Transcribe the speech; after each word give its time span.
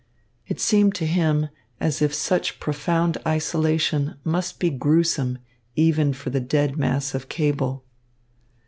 It 0.47 0.59
seemed 0.59 0.95
to 0.95 1.05
him 1.05 1.49
as 1.79 2.01
if 2.01 2.11
such 2.11 2.59
profound 2.59 3.19
isolation 3.23 4.15
must 4.23 4.57
be 4.59 4.71
gruesome 4.71 5.37
even 5.75 6.11
for 6.11 6.31
the 6.31 6.39
dead 6.41 6.75
mass 6.75 7.13
of 7.13 7.29
cable. 7.29 7.85